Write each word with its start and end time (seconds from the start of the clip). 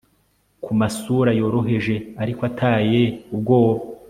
Ku 0.63 0.71
masura 0.79 1.31
yoroheje 1.39 1.95
ariko 2.21 2.41
ataye 2.49 3.03
ubwoba 3.33 3.81